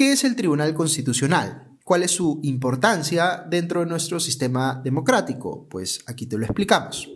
[0.00, 1.76] ¿Qué es el Tribunal Constitucional?
[1.84, 5.68] ¿Cuál es su importancia dentro de nuestro sistema democrático?
[5.68, 7.06] Pues aquí te lo explicamos.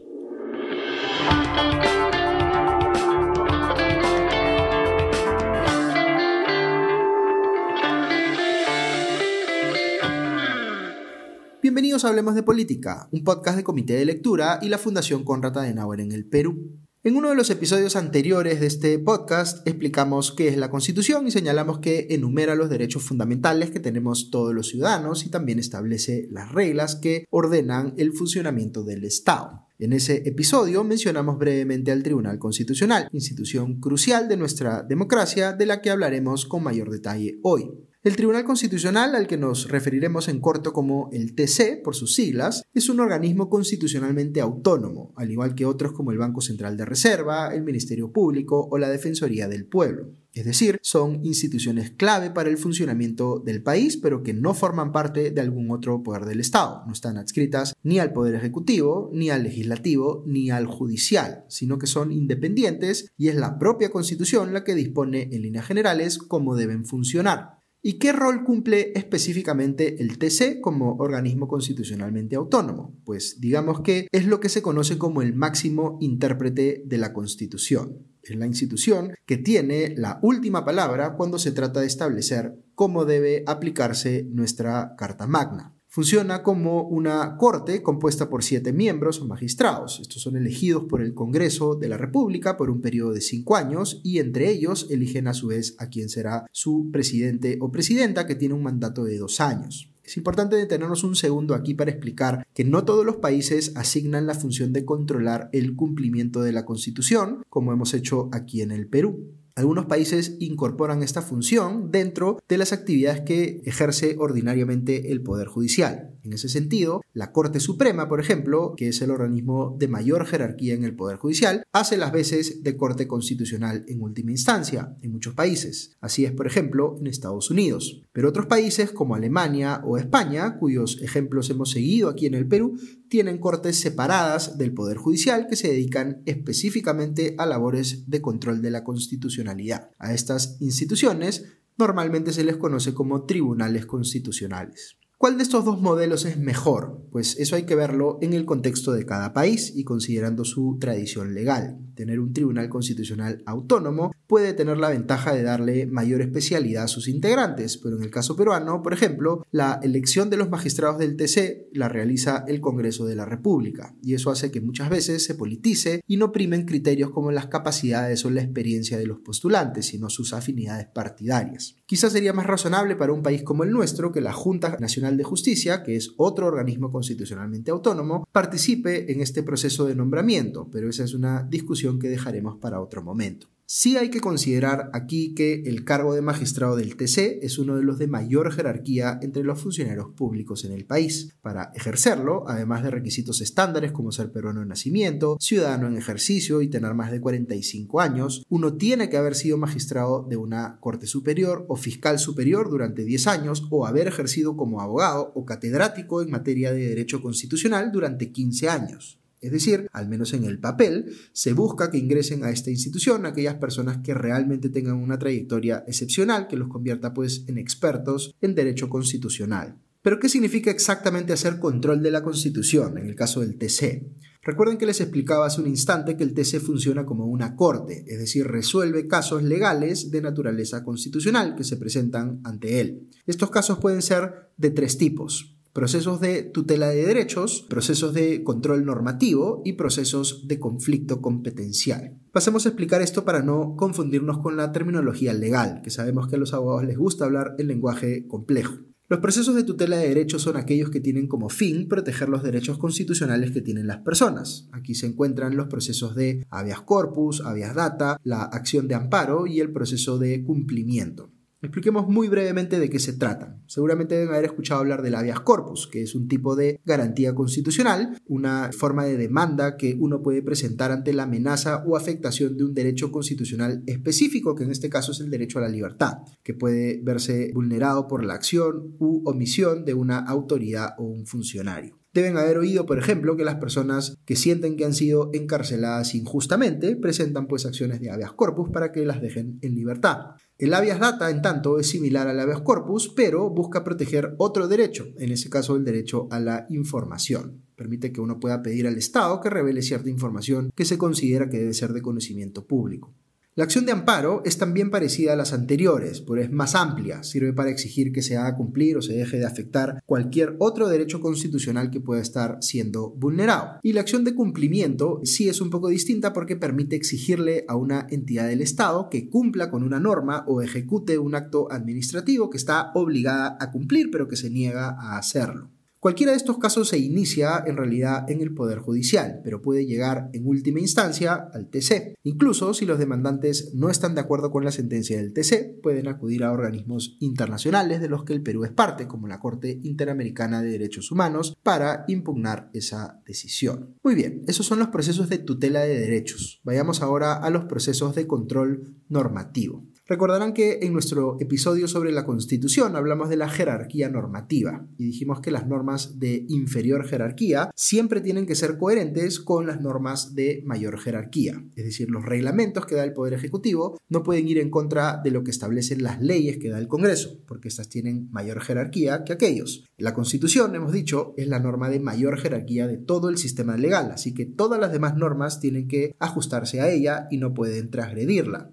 [11.62, 15.56] Bienvenidos a Hablemos de Política, un podcast de Comité de Lectura y la Fundación Conrad
[15.56, 16.83] Adenauer en el Perú.
[17.06, 21.30] En uno de los episodios anteriores de este podcast explicamos qué es la Constitución y
[21.30, 26.50] señalamos que enumera los derechos fundamentales que tenemos todos los ciudadanos y también establece las
[26.52, 29.66] reglas que ordenan el funcionamiento del Estado.
[29.78, 35.82] En ese episodio mencionamos brevemente al Tribunal Constitucional, institución crucial de nuestra democracia de la
[35.82, 37.70] que hablaremos con mayor detalle hoy.
[38.04, 42.62] El Tribunal Constitucional, al que nos referiremos en corto como el TC por sus siglas,
[42.74, 47.54] es un organismo constitucionalmente autónomo, al igual que otros como el Banco Central de Reserva,
[47.54, 50.10] el Ministerio Público o la Defensoría del Pueblo.
[50.34, 55.30] Es decir, son instituciones clave para el funcionamiento del país, pero que no forman parte
[55.30, 56.82] de algún otro poder del Estado.
[56.86, 61.86] No están adscritas ni al Poder Ejecutivo, ni al Legislativo, ni al Judicial, sino que
[61.86, 66.84] son independientes y es la propia Constitución la que dispone en líneas generales cómo deben
[66.84, 67.63] funcionar.
[67.86, 72.98] ¿Y qué rol cumple específicamente el TC como organismo constitucionalmente autónomo?
[73.04, 78.06] Pues digamos que es lo que se conoce como el máximo intérprete de la Constitución.
[78.22, 83.44] Es la institución que tiene la última palabra cuando se trata de establecer cómo debe
[83.46, 85.76] aplicarse nuestra Carta Magna.
[85.94, 90.00] Funciona como una corte compuesta por siete miembros o magistrados.
[90.00, 94.00] Estos son elegidos por el Congreso de la República por un periodo de cinco años
[94.02, 98.34] y entre ellos eligen a su vez a quien será su presidente o presidenta que
[98.34, 99.88] tiene un mandato de dos años.
[100.02, 104.34] Es importante detenernos un segundo aquí para explicar que no todos los países asignan la
[104.34, 109.30] función de controlar el cumplimiento de la Constitución, como hemos hecho aquí en el Perú.
[109.56, 116.10] Algunos países incorporan esta función dentro de las actividades que ejerce ordinariamente el Poder Judicial.
[116.24, 120.74] En ese sentido, la Corte Suprema, por ejemplo, que es el organismo de mayor jerarquía
[120.74, 125.34] en el Poder Judicial, hace las veces de Corte Constitucional en última instancia en muchos
[125.34, 125.92] países.
[126.00, 128.02] Así es, por ejemplo, en Estados Unidos.
[128.12, 132.76] Pero otros países como Alemania o España, cuyos ejemplos hemos seguido aquí en el Perú,
[133.14, 138.72] tienen cortes separadas del Poder Judicial que se dedican específicamente a labores de control de
[138.72, 139.92] la constitucionalidad.
[140.00, 141.44] A estas instituciones
[141.78, 144.96] normalmente se les conoce como tribunales constitucionales.
[145.16, 147.06] ¿Cuál de estos dos modelos es mejor?
[147.12, 151.34] Pues eso hay que verlo en el contexto de cada país y considerando su tradición
[151.34, 151.78] legal.
[151.94, 157.08] Tener un tribunal constitucional autónomo puede tener la ventaja de darle mayor especialidad a sus
[157.08, 161.68] integrantes, pero en el caso peruano, por ejemplo, la elección de los magistrados del TC
[161.72, 166.00] la realiza el Congreso de la República, y eso hace que muchas veces se politice
[166.06, 170.32] y no primen criterios como las capacidades o la experiencia de los postulantes, sino sus
[170.32, 171.76] afinidades partidarias.
[171.86, 175.24] Quizás sería más razonable para un país como el nuestro que la Junta Nacional de
[175.24, 181.04] Justicia, que es otro organismo constitucionalmente autónomo, participe en este proceso de nombramiento, pero esa
[181.04, 183.48] es una discusión que dejaremos para otro momento.
[183.66, 187.82] Sí hay que considerar aquí que el cargo de magistrado del TC es uno de
[187.82, 191.34] los de mayor jerarquía entre los funcionarios públicos en el país.
[191.40, 196.68] Para ejercerlo, además de requisitos estándares como ser peruano de nacimiento, ciudadano en ejercicio y
[196.68, 201.64] tener más de 45 años, uno tiene que haber sido magistrado de una corte superior
[201.68, 206.70] o fiscal superior durante 10 años o haber ejercido como abogado o catedrático en materia
[206.70, 209.23] de derecho constitucional durante 15 años.
[209.44, 213.56] Es decir, al menos en el papel, se busca que ingresen a esta institución aquellas
[213.56, 218.88] personas que realmente tengan una trayectoria excepcional que los convierta pues en expertos en derecho
[218.88, 219.76] constitucional.
[220.00, 224.06] Pero ¿qué significa exactamente hacer control de la Constitución en el caso del TC?
[224.42, 228.18] Recuerden que les explicaba hace un instante que el TC funciona como una corte, es
[228.18, 233.10] decir, resuelve casos legales de naturaleza constitucional que se presentan ante él.
[233.26, 238.86] Estos casos pueden ser de tres tipos procesos de tutela de derechos, procesos de control
[238.86, 242.16] normativo y procesos de conflicto competencial.
[242.32, 246.38] Pasemos a explicar esto para no confundirnos con la terminología legal, que sabemos que a
[246.38, 248.76] los abogados les gusta hablar el lenguaje complejo.
[249.08, 252.78] Los procesos de tutela de derechos son aquellos que tienen como fin proteger los derechos
[252.78, 254.68] constitucionales que tienen las personas.
[254.72, 259.60] Aquí se encuentran los procesos de habeas corpus, habeas data, la acción de amparo y
[259.60, 261.33] el proceso de cumplimiento.
[261.64, 263.62] Expliquemos muy brevemente de qué se tratan.
[263.66, 268.18] Seguramente deben haber escuchado hablar del habeas corpus, que es un tipo de garantía constitucional,
[268.26, 272.74] una forma de demanda que uno puede presentar ante la amenaza o afectación de un
[272.74, 277.00] derecho constitucional específico, que en este caso es el derecho a la libertad, que puede
[277.02, 282.03] verse vulnerado por la acción u omisión de una autoridad o un funcionario.
[282.14, 286.94] Deben haber oído, por ejemplo, que las personas que sienten que han sido encarceladas injustamente
[286.94, 290.36] presentan pues acciones de habeas corpus para que las dejen en libertad.
[290.56, 295.08] El habeas data, en tanto, es similar al habeas corpus, pero busca proteger otro derecho,
[295.18, 297.64] en ese caso el derecho a la información.
[297.74, 301.58] Permite que uno pueda pedir al Estado que revele cierta información que se considera que
[301.58, 303.12] debe ser de conocimiento público.
[303.56, 307.52] La acción de amparo es también parecida a las anteriores, pero es más amplia, sirve
[307.52, 311.92] para exigir que se haga cumplir o se deje de afectar cualquier otro derecho constitucional
[311.92, 313.78] que pueda estar siendo vulnerado.
[313.84, 318.08] Y la acción de cumplimiento sí es un poco distinta porque permite exigirle a una
[318.10, 322.90] entidad del Estado que cumpla con una norma o ejecute un acto administrativo que está
[322.94, 325.70] obligada a cumplir pero que se niega a hacerlo.
[326.04, 330.28] Cualquiera de estos casos se inicia en realidad en el Poder Judicial, pero puede llegar
[330.34, 332.16] en última instancia al TC.
[332.24, 336.44] Incluso si los demandantes no están de acuerdo con la sentencia del TC, pueden acudir
[336.44, 340.72] a organismos internacionales de los que el Perú es parte, como la Corte Interamericana de
[340.72, 343.94] Derechos Humanos, para impugnar esa decisión.
[344.02, 346.60] Muy bien, esos son los procesos de tutela de derechos.
[346.64, 349.86] Vayamos ahora a los procesos de control normativo.
[350.06, 355.40] Recordarán que en nuestro episodio sobre la Constitución hablamos de la jerarquía normativa y dijimos
[355.40, 360.62] que las normas de inferior jerarquía siempre tienen que ser coherentes con las normas de
[360.66, 361.64] mayor jerarquía.
[361.74, 365.30] Es decir, los reglamentos que da el Poder Ejecutivo no pueden ir en contra de
[365.30, 369.32] lo que establecen las leyes que da el Congreso, porque estas tienen mayor jerarquía que
[369.32, 369.86] aquellos.
[369.96, 374.10] La Constitución, hemos dicho, es la norma de mayor jerarquía de todo el sistema legal,
[374.10, 378.70] así que todas las demás normas tienen que ajustarse a ella y no pueden transgredirla.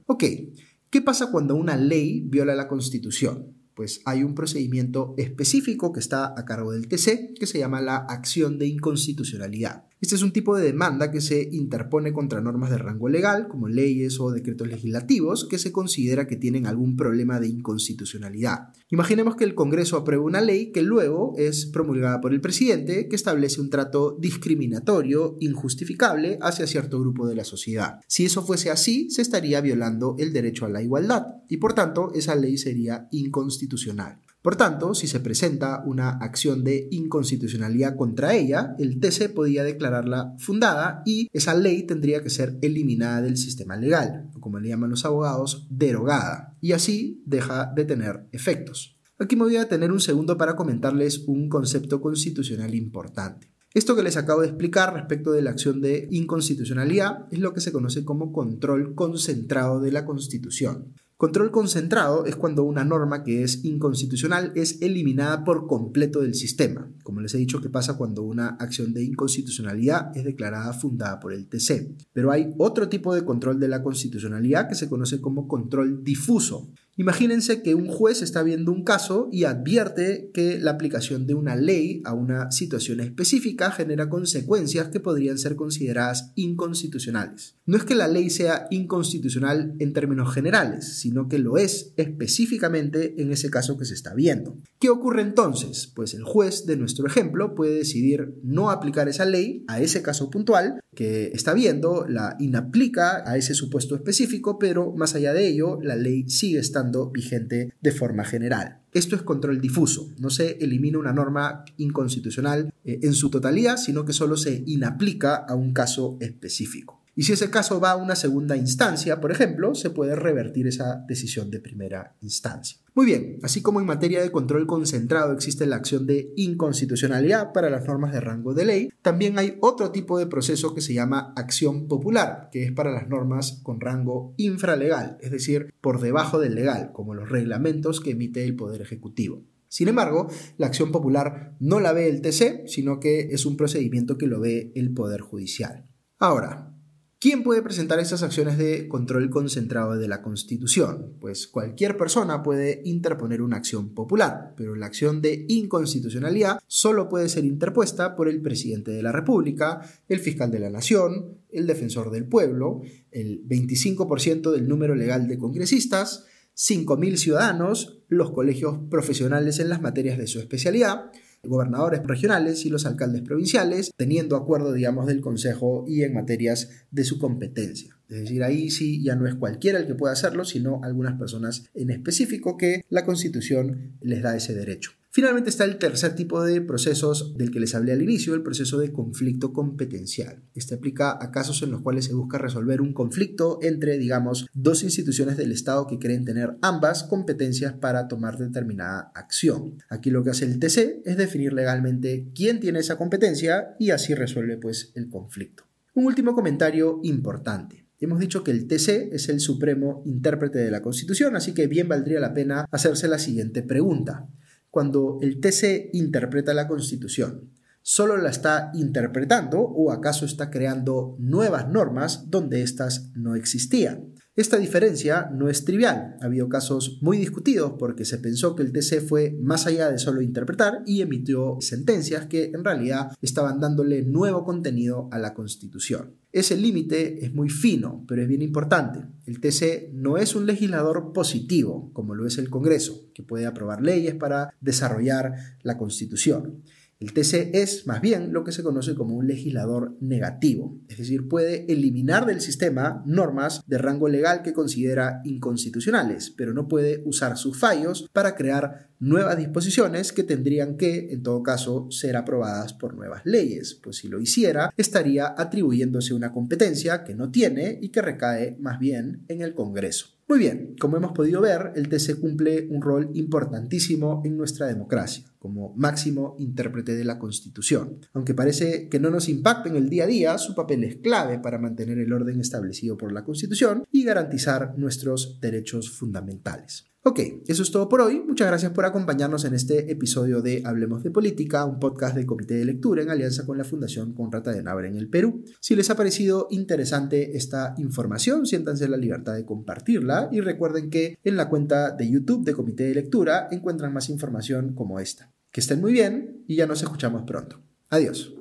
[0.91, 3.55] ¿Qué pasa cuando una ley viola la Constitución?
[3.75, 7.95] Pues hay un procedimiento específico que está a cargo del TC que se llama la
[7.95, 9.85] acción de inconstitucionalidad.
[10.01, 13.67] Este es un tipo de demanda que se interpone contra normas de rango legal, como
[13.67, 18.69] leyes o decretos legislativos, que se considera que tienen algún problema de inconstitucionalidad.
[18.89, 23.15] Imaginemos que el Congreso aprueba una ley que luego es promulgada por el presidente, que
[23.15, 27.99] establece un trato discriminatorio, injustificable, hacia cierto grupo de la sociedad.
[28.07, 32.11] Si eso fuese así, se estaría violando el derecho a la igualdad, y por tanto
[32.15, 34.17] esa ley sería inconstitucional.
[34.41, 40.33] Por tanto, si se presenta una acción de inconstitucionalidad contra ella, el TC podía declararla
[40.39, 44.89] fundada y esa ley tendría que ser eliminada del sistema legal, o como le llaman
[44.89, 48.97] los abogados, derogada, y así deja de tener efectos.
[49.19, 53.51] Aquí me voy a tener un segundo para comentarles un concepto constitucional importante.
[53.75, 57.61] Esto que les acabo de explicar respecto de la acción de inconstitucionalidad es lo que
[57.61, 60.95] se conoce como control concentrado de la Constitución.
[61.21, 66.91] Control concentrado es cuando una norma que es inconstitucional es eliminada por completo del sistema,
[67.03, 71.31] como les he dicho que pasa cuando una acción de inconstitucionalidad es declarada fundada por
[71.31, 71.91] el TC.
[72.11, 76.71] Pero hay otro tipo de control de la constitucionalidad que se conoce como control difuso.
[76.97, 81.55] Imagínense que un juez está viendo un caso y advierte que la aplicación de una
[81.55, 87.55] ley a una situación específica genera consecuencias que podrían ser consideradas inconstitucionales.
[87.65, 93.21] No es que la ley sea inconstitucional en términos generales, sino que lo es específicamente
[93.21, 94.57] en ese caso que se está viendo.
[94.77, 95.87] ¿Qué ocurre entonces?
[95.87, 100.29] Pues el juez de nuestro ejemplo puede decidir no aplicar esa ley a ese caso
[100.29, 105.79] puntual que está viendo, la inaplica a ese supuesto específico, pero más allá de ello,
[105.81, 108.79] la ley sigue estando vigente de forma general.
[108.93, 114.03] Esto es control difuso, no se elimina una norma inconstitucional eh, en su totalidad, sino
[114.03, 117.00] que solo se inaplica a un caso específico.
[117.15, 121.03] Y si ese caso va a una segunda instancia, por ejemplo, se puede revertir esa
[121.07, 122.79] decisión de primera instancia.
[122.93, 127.69] Muy bien, así como en materia de control concentrado existe la acción de inconstitucionalidad para
[127.69, 131.33] las normas de rango de ley, también hay otro tipo de proceso que se llama
[131.35, 136.55] acción popular, que es para las normas con rango infralegal, es decir, por debajo del
[136.55, 139.45] legal, como los reglamentos que emite el Poder Ejecutivo.
[139.69, 140.27] Sin embargo,
[140.57, 144.41] la acción popular no la ve el TC, sino que es un procedimiento que lo
[144.41, 145.87] ve el Poder Judicial.
[146.19, 146.75] Ahora,
[147.21, 151.13] ¿Quién puede presentar esas acciones de control concentrado de la Constitución?
[151.19, 157.29] Pues cualquier persona puede interponer una acción popular, pero la acción de inconstitucionalidad solo puede
[157.29, 162.09] ser interpuesta por el presidente de la República, el fiscal de la Nación, el defensor
[162.09, 166.25] del pueblo, el 25% del número legal de congresistas,
[166.57, 171.11] 5.000 ciudadanos, los colegios profesionales en las materias de su especialidad,
[171.43, 177.03] gobernadores regionales y los alcaldes provinciales, teniendo acuerdo, digamos, del Consejo y en materias de
[177.03, 177.97] su competencia.
[178.09, 181.65] Es decir, ahí sí ya no es cualquiera el que pueda hacerlo, sino algunas personas
[181.73, 184.91] en específico que la Constitución les da ese derecho.
[185.13, 188.79] Finalmente está el tercer tipo de procesos del que les hablé al inicio, el proceso
[188.79, 190.41] de conflicto competencial.
[190.55, 194.83] Este aplica a casos en los cuales se busca resolver un conflicto entre, digamos, dos
[194.83, 199.79] instituciones del Estado que creen tener ambas competencias para tomar determinada acción.
[199.89, 204.15] Aquí lo que hace el TC es definir legalmente quién tiene esa competencia y así
[204.15, 205.65] resuelve pues el conflicto.
[205.93, 207.85] Un último comentario importante.
[207.99, 211.89] Hemos dicho que el TC es el supremo intérprete de la Constitución, así que bien
[211.89, 214.29] valdría la pena hacerse la siguiente pregunta
[214.71, 217.51] cuando el TC interpreta la Constitución?
[217.83, 224.13] ¿Solo la está interpretando o acaso está creando nuevas normas donde éstas no existían?
[224.33, 226.15] Esta diferencia no es trivial.
[226.21, 229.99] Ha habido casos muy discutidos porque se pensó que el TC fue más allá de
[229.99, 236.15] solo interpretar y emitió sentencias que en realidad estaban dándole nuevo contenido a la Constitución.
[236.31, 239.01] Ese límite es muy fino, pero es bien importante.
[239.25, 243.81] El TC no es un legislador positivo, como lo es el Congreso, que puede aprobar
[243.81, 246.63] leyes para desarrollar la Constitución.
[247.01, 251.27] El TC es más bien lo que se conoce como un legislador negativo, es decir,
[251.27, 257.37] puede eliminar del sistema normas de rango legal que considera inconstitucionales, pero no puede usar
[257.37, 262.95] sus fallos para crear nuevas disposiciones que tendrían que, en todo caso, ser aprobadas por
[262.95, 268.01] nuevas leyes, pues si lo hiciera, estaría atribuyéndose una competencia que no tiene y que
[268.01, 270.21] recae más bien en el Congreso.
[270.27, 275.25] Muy bien, como hemos podido ver, el TC cumple un rol importantísimo en nuestra democracia,
[275.39, 277.97] como máximo intérprete de la Constitución.
[278.13, 281.39] Aunque parece que no nos impacta en el día a día, su papel es clave
[281.39, 286.90] para mantener el orden establecido por la Constitución y garantizar nuestros derechos fundamentales.
[287.03, 288.21] Ok, eso es todo por hoy.
[288.27, 292.53] Muchas gracias por acompañarnos en este episodio de Hablemos de Política, un podcast del Comité
[292.53, 295.43] de Lectura en alianza con la Fundación Conrata de Navarra en el Perú.
[295.59, 301.17] Si les ha parecido interesante esta información, siéntanse la libertad de compartirla y recuerden que
[301.23, 305.33] en la cuenta de YouTube de Comité de Lectura encuentran más información como esta.
[305.51, 307.63] Que estén muy bien y ya nos escuchamos pronto.
[307.89, 308.31] Adiós.